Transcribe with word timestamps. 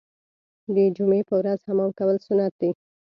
د 0.75 0.77
جمعې 0.95 1.21
په 1.29 1.35
ورځ 1.39 1.59
حمام 1.69 1.91
کول 1.97 2.17
سنت 2.27 2.53
دي. 2.61 2.71